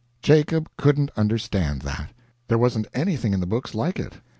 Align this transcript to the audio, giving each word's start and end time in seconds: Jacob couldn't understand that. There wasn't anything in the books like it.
Jacob 0.23 0.67
couldn't 0.79 1.11
understand 1.15 1.83
that. 1.83 2.09
There 2.47 2.57
wasn't 2.57 2.87
anything 2.91 3.33
in 3.33 3.39
the 3.39 3.45
books 3.45 3.75
like 3.75 3.99
it. 3.99 4.15